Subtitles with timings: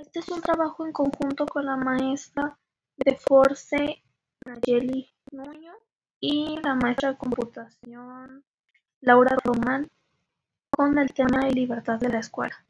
[0.00, 2.58] Este es un trabajo en conjunto con la maestra
[2.96, 4.02] de Force
[4.46, 5.74] Nayeli Nuño
[6.18, 8.42] y la maestra de computación
[9.02, 9.90] Laura Román
[10.70, 12.64] con el tema de libertad de la escuela.